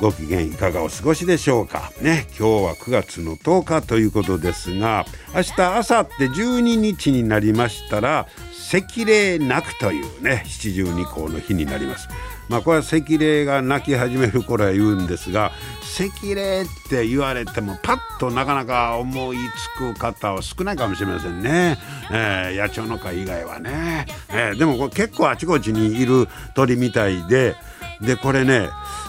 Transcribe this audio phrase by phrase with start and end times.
[0.00, 1.92] ご機嫌いかがお過ごしでしょうか。
[2.00, 8.26] ね今日は9月の10日ということですが明日明後日12日になりましたら
[8.72, 12.08] 赤霊泣くというね七十二候の日になります。
[12.48, 15.52] まあこれは赤霊が泣き始める頃は言うんですが
[15.98, 21.78] 赤霊って言われてもパッとなかなか思いつく方は少ないかもしれませんね、
[22.12, 27.56] えー、野鳥の会以外はね、えー、でもこれ結構あちこちにいる鳥みたいで
[28.00, 28.68] でこれね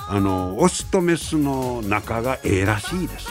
[0.10, 3.28] あのオスとメスの仲がええらしいです。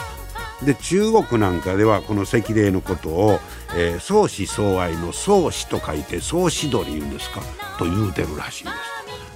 [0.65, 3.41] で中国なんかではこの赤霊のことを、
[3.77, 7.43] えー、相思相愛の相思と書いて相思鳥言うんですか？
[7.79, 8.77] と言うてるらしいです。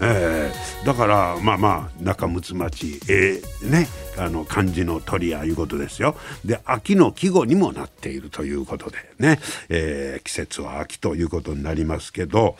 [0.02, 6.16] えー、だからまあまあ仲睦まちえー、ねあの漢字の鳥やいうことですよ。
[6.44, 12.56] で秋の季語にもなっているということでね、えー、季節は秋ということになりますけど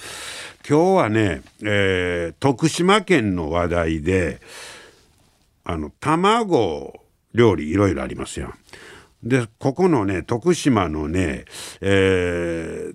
[0.68, 4.40] 今日はね、えー、徳島県の話題で
[5.64, 7.00] あの卵
[7.34, 8.52] 料理いろいろありますよ。
[9.22, 11.44] でここのね徳島のね、
[11.80, 12.94] えー、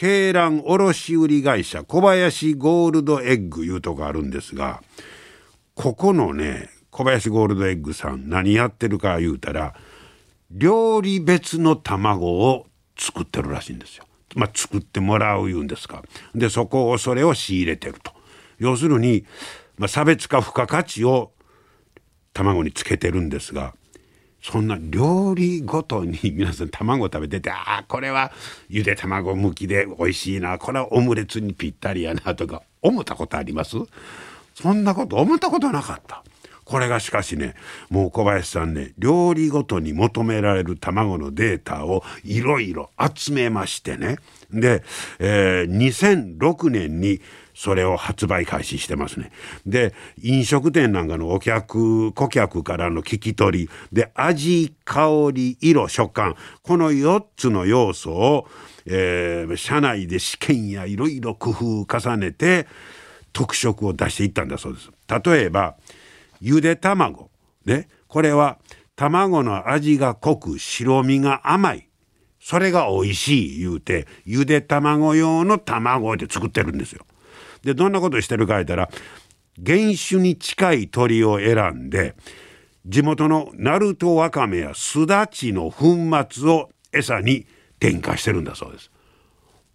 [0.00, 4.80] 鶏卵卸売会社小林ゴールドエッグいうとこあるんですが
[5.74, 9.74] ここのね小林ゴールドエッグさん何やってるか言うたら
[10.52, 14.04] 料理別の卵を作ってるらしいんですよ。
[14.34, 16.02] まあ、作ってもらう言うんですか。
[16.34, 18.12] でそこをそれを仕入れてると。
[18.58, 19.24] 要するに、
[19.76, 21.32] まあ、差別化付加価値を
[22.32, 23.74] 卵につけてるんですが
[24.50, 28.32] そんな料理ごとに皆さん卵食べててああこれは
[28.70, 33.76] ゆで卵向きで美味しいなこれはオムレツにぴったりやなとか思ったことあります？
[34.54, 36.24] そんなこと思ったことなかった。
[36.68, 37.54] これがしかしね
[37.88, 44.18] もう小林さんね料理ごとに求められる卵のデータをいろいろ集めましてね
[44.50, 44.84] で、
[45.18, 47.22] えー、2006年に
[47.54, 49.32] それを発売開始してますね。
[49.66, 58.46] で飲食店なんかのお客顧客からの聞き取りで味香り色食感この4つの要素を、
[58.84, 62.68] えー、社内で試験やいろいろ工夫を重ねて
[63.32, 64.90] 特色を出していったんだそうです。
[65.24, 65.76] 例えば
[66.40, 67.30] ゆで卵
[67.64, 68.58] ねこれは
[68.96, 71.88] 卵の味が濃く白身が甘い
[72.40, 77.04] それが美味しい言うてゆで卵用の卵で作ってるんですよ。
[77.62, 78.88] でどんなことしてるか言ったら
[79.64, 79.78] 原
[80.08, 82.14] 種に近い鳥を選んで
[82.86, 85.96] 地元のナルトワカメやスダチの粉
[86.30, 87.46] 末を餌に
[87.80, 88.90] 添加してるんだそうです。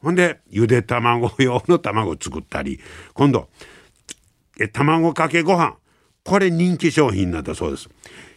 [0.02, 2.80] ほんでゆで卵用の卵を作ったり
[3.14, 3.50] 今度
[4.60, 5.78] え卵かけご飯
[6.24, 7.90] これ人気商品なんだそうです。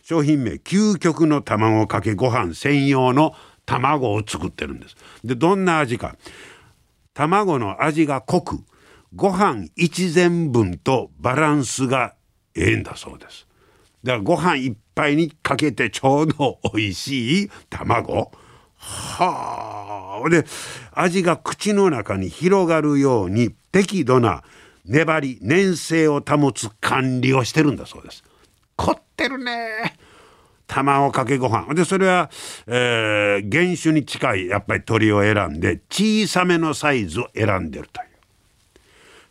[0.02, 4.96] 商品名究極の卵かけご飯専用の卵を作ってるんです。
[5.24, 6.16] でどんな味か
[7.14, 8.58] 卵の味が濃く
[9.14, 12.14] ご飯一膳分とバランスが
[12.54, 13.46] ええんだそうです。
[14.02, 18.30] だからご飯いっぱいにかけてちょうど美味しい卵。
[18.76, 20.30] はあ。
[20.30, 20.44] で
[20.92, 24.42] 味が口の中に広がるように適度な
[24.86, 28.24] 粘り粘性を保つ管理をしてるんだそうです。
[28.76, 29.96] 凝ってるね。
[30.66, 32.28] 卵かけご飯でそれは、
[32.66, 38.06] えー、原種に近いやっぱり鳥を選んで小さめのサイズを選んでるという。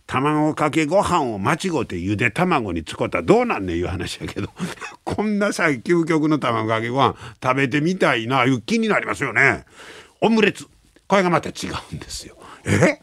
[0.08, 4.50] 卵かけご飯を間違うてゆで卵に使ったらどうなんねんいう話やけど
[5.04, 9.66] こんなさ究極の卵かけご飯食べてみたいないう気になりますよね。
[10.22, 10.68] オムレツ
[11.08, 12.38] これがまた違うんですよ。
[12.66, 13.00] え？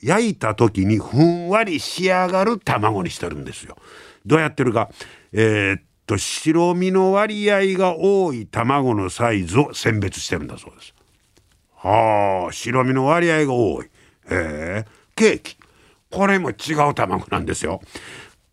[0.00, 3.76] 焼いた時にふんわり仕上がる卵にしてるんですよ。
[4.24, 4.90] どうやってるか、
[5.32, 10.94] えー、っと白身の割合が多い卵のサイズを選別してるんだそうです。
[11.74, 13.90] はあ白身の割合が多い。
[14.30, 14.84] え、
[15.14, 15.56] ケーキ
[16.10, 17.80] これも違う卵なんですよ。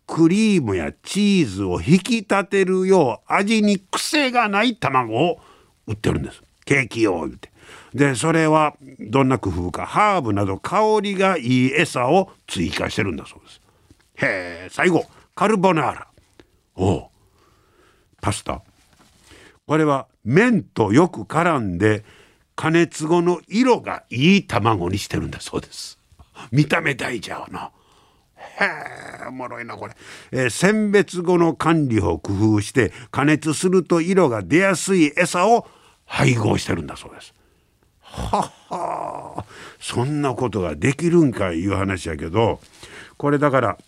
[0.06, 5.40] クリームやチーズを引き立てるよう味に癖がない卵を
[5.86, 6.42] 売ってるんです。
[6.64, 7.50] ケーキ用言うて。
[7.94, 13.60] でそれはどんな工夫かハーブなど香りがいい餌を追加してるんだそうです。
[14.16, 16.06] へえ最後カルボナーラ
[16.76, 17.10] お
[18.20, 18.62] パスタ
[19.66, 22.04] これは麺とよく絡んで
[22.54, 25.98] 加熱後の色がいい卵にしてるんだそうです。
[26.50, 27.70] 見た目大事やな。
[28.36, 28.68] へへ
[29.24, 29.94] えおもろいなこれ、
[30.32, 35.66] えー、選別後の管理を工夫して加熱すると色が出やすい餌を
[36.04, 37.34] 配合してるんだそうです。
[38.16, 39.44] はは。
[39.78, 42.60] そんなことができるんかいう話やけど
[43.16, 43.78] これだから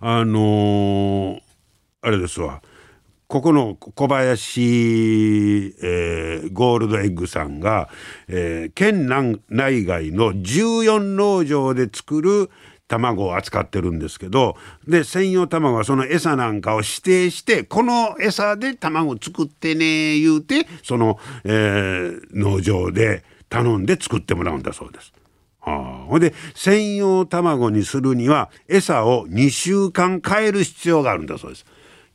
[0.00, 1.40] あのー、
[2.02, 2.62] あれですわ。
[3.26, 7.90] ここの小林、えー、ゴールドエッグさんが、
[8.26, 9.06] えー、県
[9.50, 12.50] 内外の14農場で作る
[12.88, 14.56] 卵を扱ってるんですけど
[14.86, 25.12] で専用卵はその餌なんかを指定してこの餌で卵作ってね言うてその、えー、農場で頼んで作ってもらうんだそうです。
[25.60, 31.66] はあ、ほんで専用卵にするには餌を2週間変える必要があるんだそうです。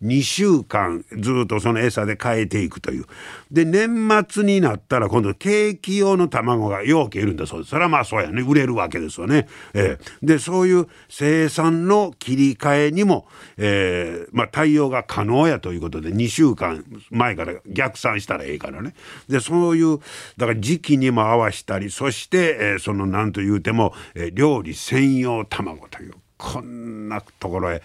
[0.03, 3.05] 2週間ずっとその餌で変えていくという。
[3.51, 7.69] で、年末になったら今度ケーキ用の卵がようけいるんだそうです。
[7.71, 8.41] それはまあそうやね。
[8.41, 9.47] 売れるわけですよね。
[9.73, 13.27] えー、で、そういう生産の切り替えにも、
[13.57, 18.93] えー、まあ対応が可能やということで2週間前から逆算したらええからね。
[19.27, 19.99] で、そういう、
[20.37, 27.81] だから時期にも合わしたり、そして、えー、その何と言うても、え、料理専用卵という、こんなところへ、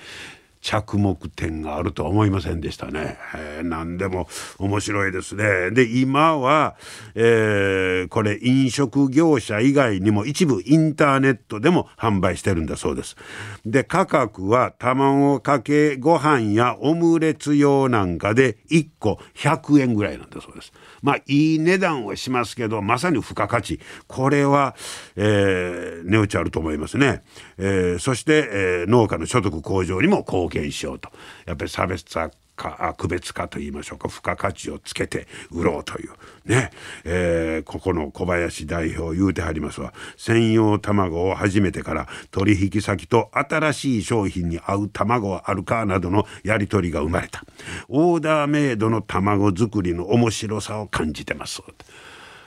[0.60, 3.19] 着目点があるとは思いませんでしたね。
[3.34, 4.28] えー、何でも
[4.58, 5.70] 面白いですね。
[5.70, 6.76] で今は、
[7.14, 13.16] えー、これ飲食業者以外にも一部インターネットでも販売してるんだそうです。
[13.64, 20.72] で価格は卵かけご飯やオムレツ用なんかで1個100円ぐらいなんだそうです。
[21.02, 24.75] まあいい値段はしますけどまさに付加価値これは、
[25.16, 27.22] えー、値打ちあると思いますね。
[27.58, 31.10] えー、そして、えー、農家の所得向上にも貢献しようと
[31.46, 36.10] やっぱり差別化か区別化といいましょうか付加価値をつけて売ろうという。
[36.44, 36.70] ね、
[37.04, 39.94] えー、ここの小林代表言うてはりますわ。
[40.16, 47.44] 専用卵を始めてから取引先と新しい商品に合う卵はあるかなどのやり取りが生まれた。
[47.88, 51.62] オーダーメイドの卵作りの面白さを感じてます。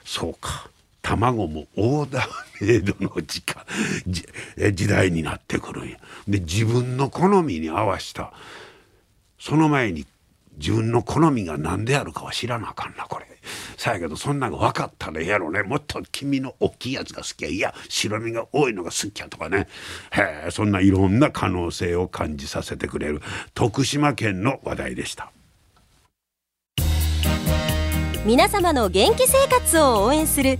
[0.03, 0.70] そうか。
[1.01, 3.63] 卵もオーダーメイドの時間
[4.73, 5.97] 時代になってくるんや。
[6.27, 8.33] で自分の好みに合わした。
[9.39, 10.05] その前に
[10.57, 13.25] 自分の好みが何であるかは知らなあかんなこれ。
[13.77, 15.63] さやけどそんなんが分かったらええやろね。
[15.63, 17.49] もっと君の大きいやつが好きや。
[17.49, 19.67] いや白身が多いのが好きやとかね。
[20.11, 23.21] へえそんないろんな可能性を感じさせてくれる。
[23.55, 25.31] 徳島県の話題でした。
[28.23, 30.59] 皆様の元気生活を応援する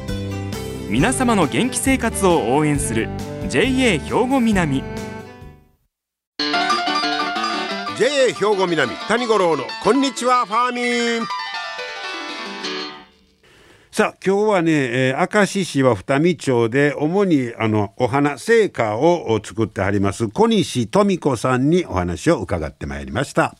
[0.91, 3.07] 皆様の元気生活を応援する
[3.47, 4.83] JA 兵庫南
[7.97, 11.27] JA 兵庫南谷五郎のこんにちはファーミン
[13.89, 23.55] さあ今日はね、えー、明石市は二見町で主にあのお花製菓を作ってあります小西富子さんにお話を伺ってまいりました。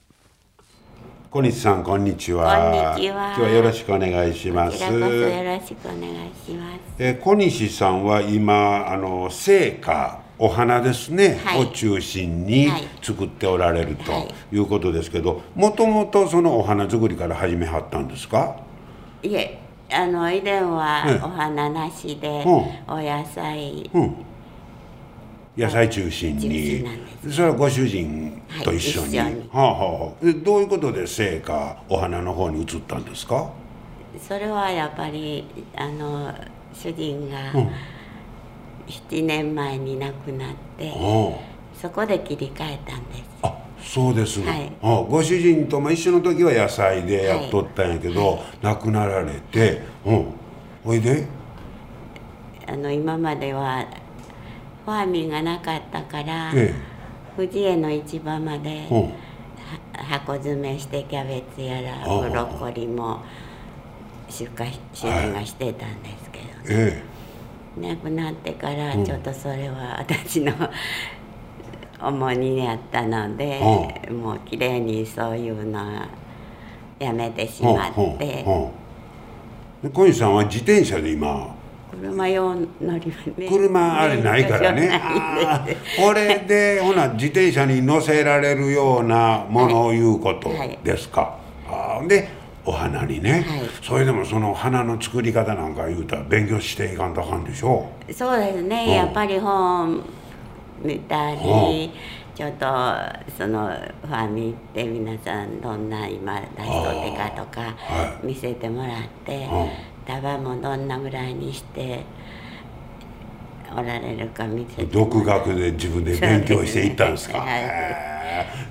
[1.33, 2.91] 小西さんこんにちは。
[2.93, 3.27] こんにちは。
[3.27, 4.83] 今日はよろしくお願いします。
[4.83, 6.79] よろしくお願いします。
[6.99, 12.67] え小西さんは今あの成果お花ですね、はい、を中心に
[13.01, 14.11] 作っておられると
[14.53, 18.57] いうことですけど、もともとそのお花作りから始めはったんですか？
[19.23, 19.57] いえ、
[19.89, 22.43] あの以前はお花なしで、
[22.89, 23.89] お野菜。
[23.93, 24.25] うん
[25.57, 26.85] 野菜中心に。
[27.29, 33.51] それはご主人と一緒に,、はあはあ、どういうことで成果お花の方に移ったんですか？
[34.19, 36.33] それはやっぱりあの
[36.73, 37.37] 主人が
[38.87, 41.35] 7年前に亡くなって、うん、
[41.79, 43.23] そこで切り替えたんです。
[43.43, 50.25] あそうですね、はい、あご主人とも一緒の時は野菜でやっとったんやけど、亡くなられてうん。
[50.83, 51.27] ほいで？
[52.67, 53.85] あの今までは
[54.91, 58.89] ファーミンがなかったから、ええ、富士の市場まで
[59.93, 63.23] 箱詰めしてキャベツやらブロッコリーも
[64.27, 67.03] 出荷主人がしてたんですけど、ね、え
[67.77, 70.53] え、亡くなってからちょっとそれは私の
[72.01, 73.61] 重荷やったので、
[74.11, 76.09] もうきれいにそういうのは
[76.99, 78.43] やめてしまって。
[79.93, 81.55] 小西さんは自転車で今
[81.91, 83.49] 車用乗り場ね。
[83.49, 84.89] 車あれないからね。
[85.01, 85.65] あ
[85.99, 90.51] これで ほな自転車に乗せられるようなものを言うこと
[90.83, 91.21] ですか、
[91.67, 92.29] はい、あで
[92.65, 93.43] お花にね、はい、
[93.81, 98.13] それでもその花の作り方なんか言うたら勉強していかんとあかんでしょう。
[98.13, 100.01] そうですね、うん、やっぱり本
[100.83, 101.91] 見たり、
[102.33, 102.65] ちょっと
[103.37, 103.69] その
[104.03, 107.75] ファミって皆さんどんな今出しとってかとか
[108.23, 109.47] 見せてもらって、
[110.19, 112.03] 束もどんなぐらいにして
[113.71, 117.57] おられるか見て独学で自分で勉強していったんですか、は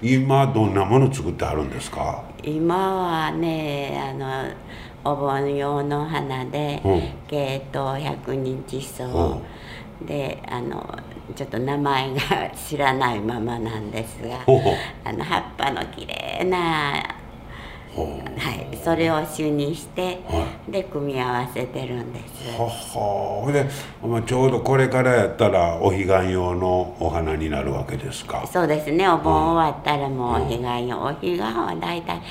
[0.02, 2.22] い、今どんなもの作ってあるんですか？
[2.42, 9.40] 今はねあのお盆用の花で、うん、系統百日草、う
[10.02, 10.98] ん、であの
[11.34, 12.20] ちょっと名前が
[12.50, 14.40] 知らないままなんですが
[15.04, 17.02] あの葉っぱのきれいな
[18.04, 22.58] はい、それを主にして、はい、で組み合わせてるんです。
[22.58, 23.52] はは。
[23.52, 23.68] で、
[24.06, 28.46] まあ、ちょうどこれからやったらお彼岸用のお花になるわけですか。
[28.46, 29.08] そうですね。
[29.08, 32.22] お盆終わったらもうお彼岸用、お彼岸は大体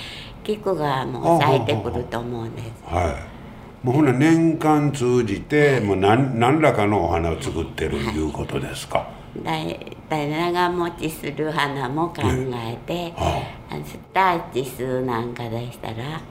[0.43, 2.71] 菊がもう咲いてくると思うんです。
[2.85, 3.11] は
[3.83, 3.85] い。
[3.85, 9.18] もうほな年間通じてもう何何らかのお花を作ってるいうことですか、はい
[10.09, 13.13] 長持ちする花も考えて、
[13.85, 16.21] スターチスなんかでしたら、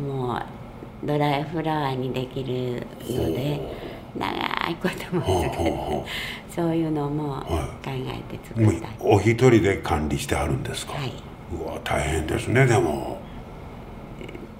[0.00, 0.42] もう
[1.06, 3.60] ドライフラワーにできるので
[4.14, 5.72] 長いことも作る
[6.50, 8.88] そういうのも考えて作りた。
[8.88, 11.12] い、お一人で管理してあるんですか、はい、
[11.52, 13.18] うわ大変ですねでも。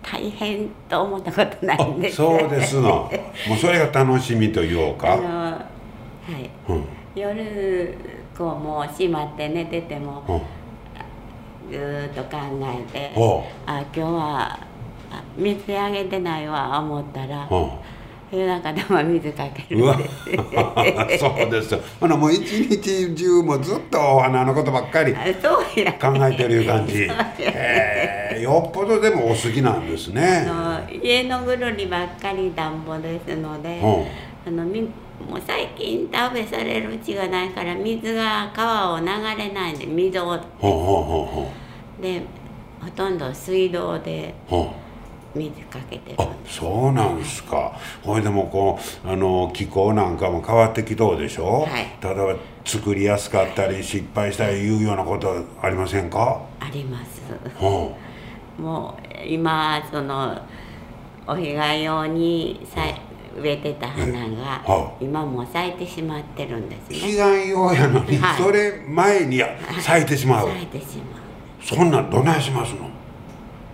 [0.02, 2.16] 大変と思ったことないんです。
[2.16, 3.10] そうですの
[3.48, 5.14] もうそれが楽しみと言おうか。
[5.14, 5.62] あのは
[6.38, 6.84] い、うん
[7.16, 7.94] 夜
[8.36, 10.44] こうもう閉まって寝てても、
[11.70, 13.12] ずっと考えて
[13.66, 14.60] あ今日は
[15.36, 17.48] 水あげてないわ思ったら。
[18.32, 19.84] 夜中でも水かける
[21.16, 21.80] そうですよ。
[22.00, 27.08] あのもう一日中もずっとお花のことばっかり考えてるいう感じ。
[27.38, 30.44] えよっぽどでもお好きなんですね。
[31.02, 33.80] 家のぐるりばっかり田んぼですので、
[34.46, 40.38] あのもう最近田植えされるうちがないから水が川を流れないんで水を。
[42.00, 42.22] で
[42.80, 44.32] ほとんど水道で
[45.34, 46.16] 水かけてる。
[46.18, 47.76] あそうなんですか。
[48.04, 56.40] ほいでもこうあの気候なんかも変わってきとうでしょ、はい、例えば作りやすかったり失敗したりいうようなことありませんか？
[56.60, 57.20] あります、
[58.60, 60.40] もう今その
[61.26, 62.82] お彼岸用にさ、
[63.38, 64.62] 植えてた花が
[65.00, 66.98] 今もう咲いてしまってるんですね。
[67.00, 69.42] 彼岸用やのに、それ前に
[69.80, 71.20] 咲いてしまう、咲いてしまう。
[71.62, 72.88] そんなんどないしますの？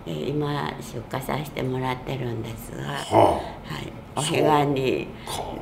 [0.05, 3.41] 今出荷させてもらってるんですが、は
[3.71, 5.07] あ、はい、お彼岸に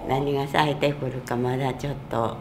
[0.09, 2.37] 何が咲いてくるかまだちょっと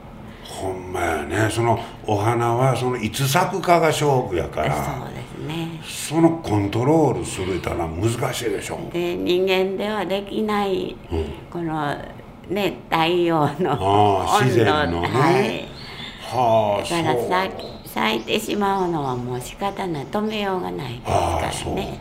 [0.50, 1.50] ほんまやね。
[1.50, 4.74] そのお花はそのいつ咲くかが勝負やから。
[4.74, 5.82] そうですね。
[5.84, 8.80] そのコントロールするたら難しいでしょ。
[8.92, 11.96] で人間ではできない、うん、この
[12.50, 15.68] ね太陽のあ自然のね、はい、
[16.22, 17.52] はあだから
[17.86, 20.06] 咲いてしまうのはもう仕方ない。
[20.08, 21.04] 止めようがないです
[21.64, 22.00] からね。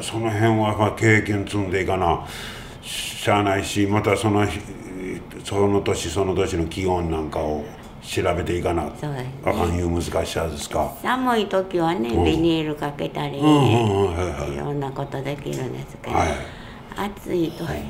[0.00, 2.26] その辺は経験積んでいかな
[2.82, 4.46] しゃあないしまたその
[5.44, 7.64] その年その年の気温なんかを
[8.02, 8.92] 調べていかな。
[9.44, 10.92] あかんいう難しさですか。
[11.02, 16.28] 寒い時はね、ビニールかけたり、いろんなことできるんですけど、はい、
[16.96, 17.84] 暑いと、ね、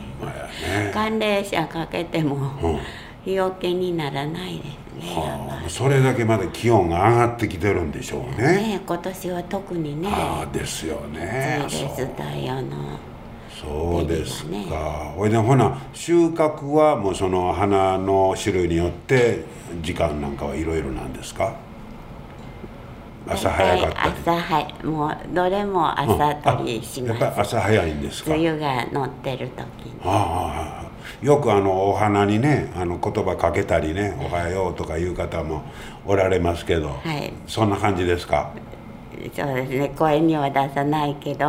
[0.92, 2.78] 寒冷車かけても、
[3.24, 8.56] 日よけにならないですね、はあ、それだけまで気温が上がってきてるんでしょうね。
[8.56, 10.08] ね今年は特にね
[10.52, 11.62] ですよね。
[11.64, 12.98] 暑いです太陽の
[13.60, 15.12] そうですか。
[15.16, 19.44] ほいでほな収穫はもうその花の種類によって
[19.82, 21.54] 時間なんかはいろいろなんですか？
[23.28, 24.14] 朝早かったり。
[24.22, 28.34] 朝早もうどれも朝取りします、やっぱ朝早いんですか？
[28.34, 29.92] 梅雨が乗ってる時に。
[30.04, 30.92] ああ
[31.24, 35.62] よくあのお花にねあの言葉かけたりね「おはよう」とかいう方も
[36.04, 38.50] おられますけど、はい、そんな感じですか？
[39.34, 39.92] そうですね。
[39.96, 41.46] 声には出さないけど、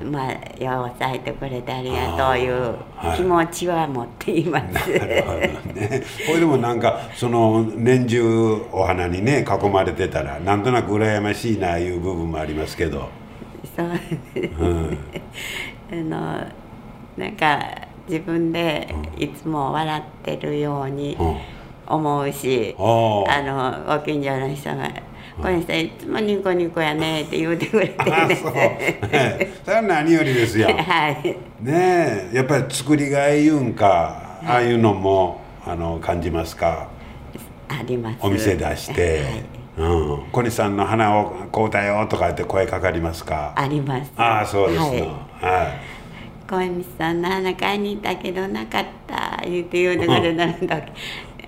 [0.00, 0.32] うん、まあ
[0.62, 2.74] よう抑えてくれてありがとういう
[3.16, 4.90] 気持ちは持っています。
[4.98, 6.02] なるほどね。
[6.26, 13.08] これでもなんかその年中お花にね囲まれてたらなんとなく羨ましいないう部分もありますけど。
[13.76, 13.90] そう
[14.34, 14.98] です、うん、
[15.90, 16.46] あの
[17.16, 17.60] なんか
[18.08, 21.16] 自分でいつも笑ってるように
[21.86, 24.90] 思うし、うん、あのご近所の人が
[25.40, 30.68] これさいつもニコニコやねって言うてくれて、あそう、はい、それは何よりですよ。
[30.78, 31.36] はい。
[31.60, 32.36] ねえ。
[32.36, 36.88] やっぱり作りがいいうんかああいうのもあの感じますか？
[37.68, 38.18] あります。
[38.20, 39.22] お店出して、
[39.76, 43.52] うん、小西さんの花を買うたよとか言って声かかりますか？
[43.56, 44.12] あります。
[44.16, 45.00] ああそうですの、はい。
[45.00, 45.08] はい。
[46.48, 50.92] 小西さんの花買いに行ったけどなかった言って言うてくれた時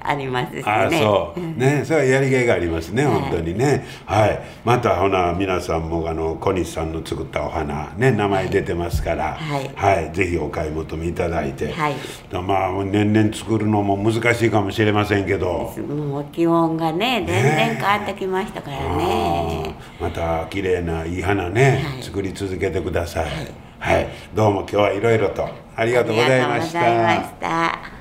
[0.08, 0.62] ありますしね。
[0.64, 1.40] ああそう。
[1.40, 3.20] ねそれはやりがいがありますねはい。
[3.20, 3.84] 本当にね。
[4.04, 4.40] はい。
[4.64, 10.12] またほな皆さんもあの小西さんの作ったお花ね名前出てますからはい。
[10.14, 11.94] ぜひお買い求めいただいて、はい。
[12.32, 15.75] まあ年々作るのも難しいかもしれませんけど。
[15.76, 18.82] もう気温がね全然変わってきましたからね。
[20.00, 20.02] あー。
[20.02, 22.02] また綺麗ないい花ね、はい。
[22.02, 23.26] 作り続けてください。
[23.78, 27.95] はい、どうも今日はいろいろとありがとうございましありがとうございまたした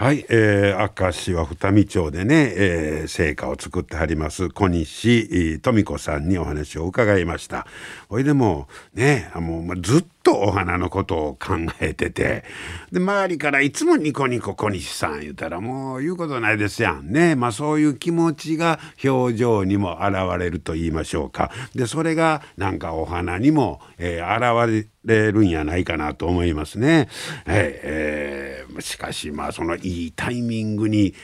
[0.00, 7.66] はい、えー、明石は二見町でね、えー、成果を作ってはります小西富子さんにお話を伺いました。
[8.08, 12.44] ほいでもね、もうずっとお花のことを考えてて、
[12.90, 17.34] で周りからいつもニコニコ小西さん言ったらもう言うことないですやんね。
[17.34, 21.50] まあそういう気持ちが表情にも現れると言いましょうか。
[21.74, 27.08] でそれがなんかお花にも、えー、現れるんやないかなと思いますね。
[27.46, 31.14] はい、えーしかしまあそのいいタイミングに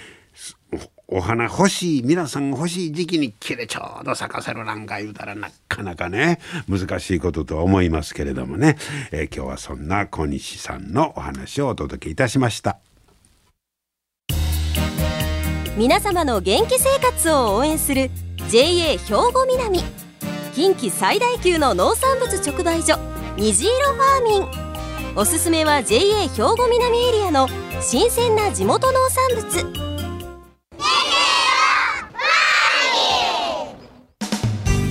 [1.06, 8.78] お花欲しい皆さん欲しい時期に切れちょうど咲かせるなんか言うたらなかなかね難しいこととは思いますけれどもね、
[9.12, 12.78] えー今日はそんな小西さんのお話をお届けいたしました。
[15.76, 18.10] 皆様の元気生活を応援する
[18.48, 19.80] JA 兵庫南。
[20.54, 22.96] 近畿最大級の農産物直売所
[23.36, 25.16] 虹色ファーミン。
[25.16, 27.48] おすすめは JA 兵庫南エリアの
[27.80, 29.93] 新鮮な地元農産物。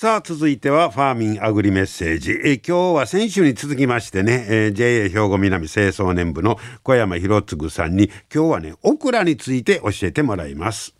[0.00, 2.30] さあ続いてはファーミンアグリメッセージ。
[2.44, 10.94] え今日は先週に続きましてね、えー JA 兵庫南清掃年部の小山博次さんに今日はねオクラについて教えてもらいます。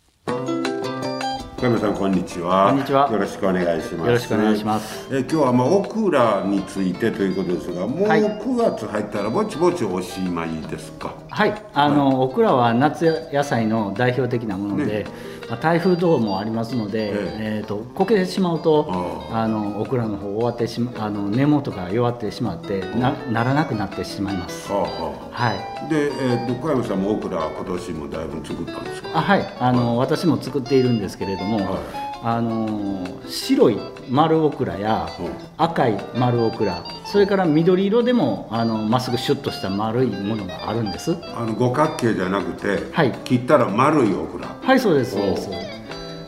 [1.58, 2.68] 小山さんこんにちは。
[2.70, 3.10] こんにちは。
[3.10, 4.06] よろしくお願いします。
[4.06, 5.08] よろしくお願いします。
[5.10, 8.22] えー今日はまあオクラについてということですがもうはい。
[8.22, 15.04] 9月入ったらぼちぼちおしまいですか、はい、あの、オクラは夏野菜の代表的なもので、
[15.50, 17.62] まあ、台風等もありますので、ええ。
[17.64, 18.86] ーとこけてしまうと
[19.32, 19.48] ああ。
[19.48, 24.70] のオクラの方終わってしまあの根元が弱ってしまってなならなくなってしまいます。
[24.70, 24.82] はあ。
[24.82, 25.58] ははい。
[25.86, 29.08] あ、で、えー、と小山さんもオクラ今年もだいぶ作ったんですか？
[29.18, 29.54] あはい。
[29.58, 31.98] あの、私も作っているんですけれども、はい。
[32.20, 33.78] あの白い
[34.10, 35.30] 丸オクラやうん。
[35.56, 41.16] 赤い丸オクラそれから緑色でもあのまっすぐシュッとした丸いものがあるんです。
[41.34, 43.12] あの五角形じゃなくて、はい。
[43.24, 44.48] 切ったら丸いオクラ。
[44.60, 45.48] はいそうですそうです。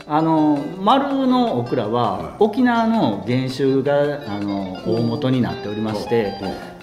[0.07, 2.33] あの丸のオクラは、はい。
[2.39, 6.33] 沖縄の原種があの大元になっておりまして、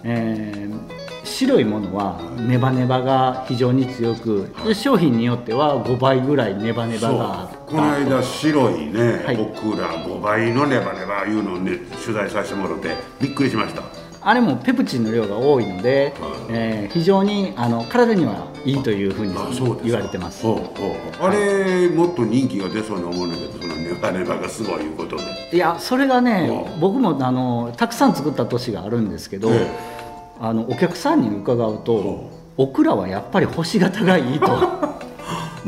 [0.05, 0.99] えー
[1.29, 9.37] 白いものはネバネバが非常に強く、で商品によっては5倍ぐらいネバネバがあったこの間白いね、はい。
[9.41, 13.83] オクラ5倍のネバネバいうのをね取材させてもらってびっくりしました。
[14.21, 16.31] あれもペプチンの量が多いので、はい。
[16.49, 19.35] えー非常にあの体にはいいというふうに
[19.85, 20.47] 言われてます。
[20.47, 25.23] あれ、もっと人気が出そうに思うんだけどそのネバネバがすごいいうことで。
[25.53, 29.67] いやそれがねうん僕もあのたくさん作った年があるんですけど、え
[30.41, 31.95] あのお客さんに伺うと、
[32.33, 32.35] う。
[32.35, 34.47] んオクラはやっぱり星型がいいと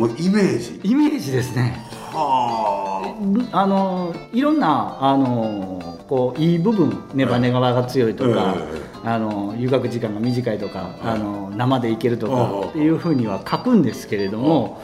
[0.01, 0.81] もうイメージ。
[0.83, 1.77] イメージですね。
[2.11, 3.15] は
[3.53, 3.67] あ。
[3.67, 14.81] のいろんなあのこういい部分ネバネバが強いとか、えあの湯がく時間が短いとか、あの生でいけるとかっていうふうには書くんですけれども、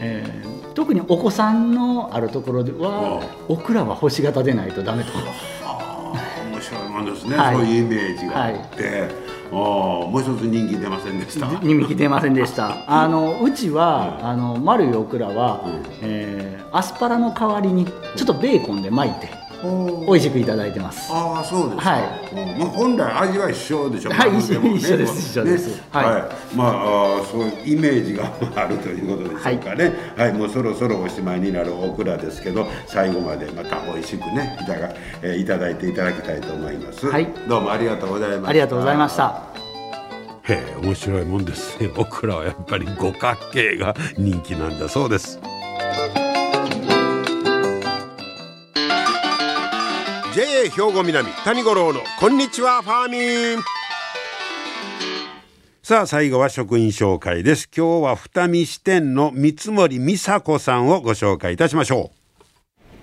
[0.00, 5.10] えー特にお子さんのあるところでは、オクラは星型でないとダメと。
[5.64, 7.56] あー面白いもんですね、はい。
[7.56, 11.48] そういうイメージがあって、あーもう一つ人気出ませんでした。
[11.62, 12.76] 人気出ませんでした。
[12.86, 15.82] あのうちは、あの丸いオクラは、うん。
[16.02, 19.30] えーアスパラの代わりにちょっとベーコンで巻いて
[19.62, 21.10] 美味しくいただいてます。
[21.12, 22.58] ああそうですはい。
[22.58, 24.30] まあ本来味は一緒でしょはい。
[24.38, 25.30] 一緒です。
[25.30, 25.76] 一緒です。
[25.76, 26.04] ねはい。
[26.04, 26.22] はい。
[26.54, 29.92] まああーそういうイメージがあるということでしょうかね。
[30.16, 34.90] はい、もうそろそろおしまいになるオクラですけど最後までまた美味しくねいただ,、
[35.22, 37.06] えーいただいていただきたいと思います。
[37.06, 37.26] はい。
[37.48, 38.48] どうもありがとうございました。
[38.48, 39.42] ありがとうございました。
[40.48, 41.90] へえ面白いもんですね。
[41.96, 45.38] オクラはやっぱり五角形が人気なんだそうです
[50.38, 53.08] JA 兵庫南谷五郎のこんにちはファー
[53.56, 53.62] ミン。
[55.82, 57.68] さあ最後は職員紹介です。
[57.76, 62.12] 今日は二見支店の三森美佐子さんをご紹介いたしましょ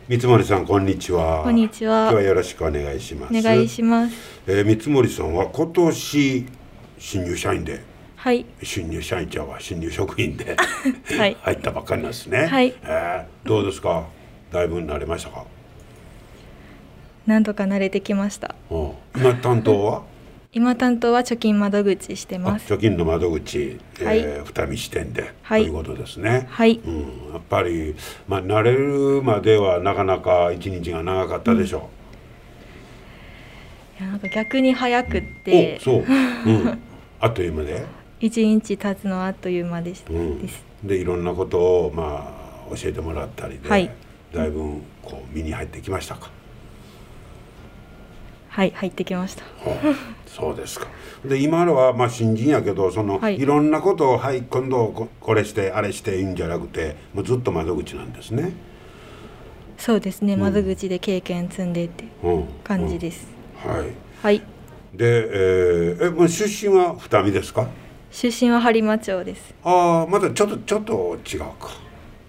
[0.08, 0.18] う。
[0.18, 1.44] 三森さんこんにちは。
[1.44, 2.04] こんにちは。
[2.04, 3.38] 今日はよろしくお願いします。
[3.38, 4.16] お願いします。
[4.48, 6.46] えー、三森さんは今年
[6.98, 7.84] 新入社員で
[8.16, 10.56] はい、新入社員ちゃうわ新入職員で
[11.20, 11.36] はい。
[11.42, 12.46] 入ったばっかりなんですね。
[12.46, 12.74] はい。
[12.86, 14.06] えーどうですか？
[14.54, 15.44] だいぶ慣れましたか？
[17.26, 18.56] なんとか慣れてきました。
[18.70, 20.04] うん今担当は？
[20.54, 22.74] 今担当は貯金窓口してあます。
[22.74, 26.48] 貯金の窓口、はいえー二見支店で、はいということですね。
[26.50, 27.00] はい、うん、
[27.34, 27.94] やっぱり、
[28.28, 31.90] まあ、慣れるまではなかなか一日が長かったでしょ
[34.00, 35.46] いやなんか逆に早くっう。
[35.46, 36.04] てお、そう、
[36.48, 36.80] うん、
[37.20, 37.84] あっという間で。
[38.22, 40.14] 一日経つのはあっという間でした。
[40.14, 40.50] うん。
[40.84, 41.58] でいろんなこと
[41.88, 42.34] をま
[42.72, 43.90] あ教えてもらったりで、はい
[44.34, 46.30] だいぶこう身に入ってきましたか。
[48.56, 49.44] はい、入ってきました。
[49.44, 49.50] は
[49.84, 50.88] あそうですか。
[51.26, 58.54] で今のはまあ新人やけどその、はいい、ろんなことをはい今度ここれしてあれしていいんじゃなくてもうずっと窓口なんですね。
[59.78, 63.28] そうですね、窓口で経験積んでってうん、感じです。
[63.66, 63.88] うんはい。
[64.24, 64.46] はい、で、
[65.04, 67.68] えー、えもう出身は二見ですか？
[68.10, 69.54] 出身は播磨町です。
[69.66, 71.72] ああまたちょっとちょっと違うか。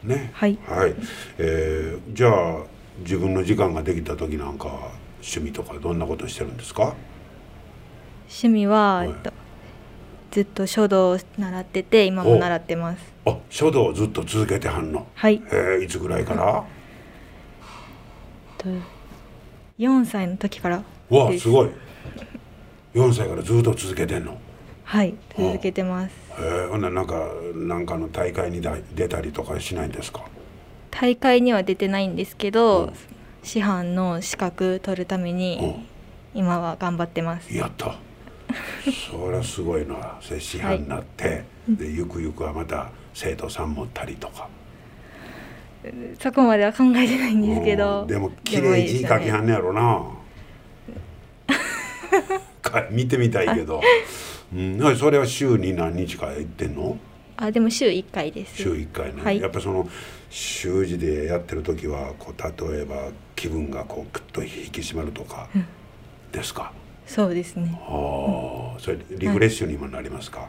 [0.03, 0.31] ね。
[0.33, 0.95] はいはい。
[1.39, 2.65] えー、じゃあ
[2.99, 4.91] 自分の時間ができた時なんか
[5.27, 6.95] 趣味とかどんなことしてるんですか？
[8.29, 9.33] 趣味は、はいえっと、
[10.31, 13.13] ずっと書道を習ってて、今も習ってます。
[13.25, 15.07] あ書道をずっと続けてはんの？
[15.15, 16.65] はい、えー、いつぐらいから？
[18.59, 18.69] と
[19.79, 21.71] 4歳の時からわあですごい。
[22.95, 24.39] 4歳からずっと続けてんの？
[24.85, 26.15] はい、続けてます。
[26.39, 30.23] えー、ほんならなんかなんかの大会にだ出たりとかしないんですか？
[30.93, 32.93] 大会には出てないんですけど、うん
[33.47, 35.87] 師範の資格取るために
[36.35, 37.57] 今は頑張ってます。
[37.57, 37.95] やった。
[39.11, 40.19] そりゃすごいな。
[40.21, 44.49] 接師範になって、でゆくゆくはまた生徒さん持ったりとか。
[46.21, 50.03] そこまでは考えてないんですけど、うんでも綺麗に字書きはんねやろな。
[52.61, 53.81] か見てみたいけど。
[54.53, 56.99] うん、それは週に何日か行ってんの？
[57.37, 58.57] あでも週1回です。
[58.57, 59.41] 週1回ね、はい。
[59.41, 59.89] やっぱその
[60.31, 65.49] 習字でやってる時はこう例えば気分がこうグッと引き締まるとか
[66.33, 66.73] ですか、
[67.07, 67.79] そうですね。
[67.83, 70.49] ああそれリフレッシュにもなりますか、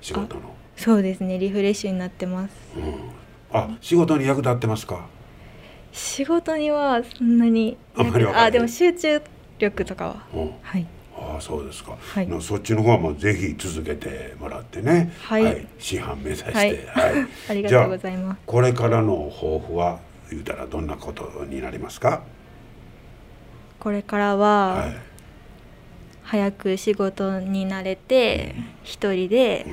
[0.00, 0.42] 仕事の。
[0.76, 1.38] そうですね。
[1.38, 2.54] リフレッシュになってます。
[3.52, 5.06] あ仕事に役立ってますか？
[5.92, 8.48] 仕事にはそんなにあんまりわかんない。
[8.48, 9.22] あでも集中
[9.58, 10.26] 力とかは。
[10.34, 10.50] うん。
[10.62, 10.86] はい
[11.40, 12.28] そうですか、はい。
[12.28, 15.12] なそっちの方はもうぜひ続けてもらってね。
[15.22, 15.66] はい。
[15.78, 16.66] 師範目指して、はい。
[16.66, 17.28] はい。
[17.50, 18.40] ありがとうございます。
[18.46, 20.00] これからの抱負は
[20.30, 22.22] 言うたらどんなことになりますか？
[23.78, 24.96] これからは、はい。
[26.22, 29.66] 早く仕事に慣れて一人で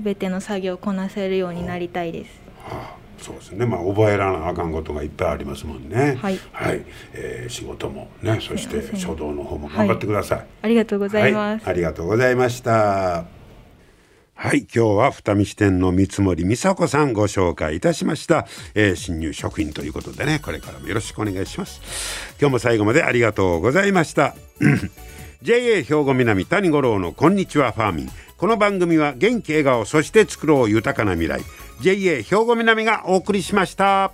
[0.00, 2.30] 全ての作業をこなせるようになりたいです。
[2.64, 3.66] はあ、そうですね。
[3.66, 6.18] まあ覚えらなあかんことがいっぱいありますもんね。
[6.20, 6.38] はい
[7.14, 10.46] えー仕事もね、そして書道の方も頑張ってください。
[10.62, 11.64] ありがとうございます。
[11.64, 13.24] はい、ありがとうございました。
[14.38, 21.80] はい、今日は二見支店の三森美佐子さんご紹介いたしました、えー新入職員ということでね、これからもよろしくお願いします。
[22.38, 24.36] 今日も最後までありがとうございました。
[25.42, 28.08] JA 兵庫南谷五郎のこんにちはファーミン。
[28.36, 31.40] この番組は元気笑顔そして作ろう豊かな未来。
[31.80, 34.12] JA 兵庫南がお送りしました。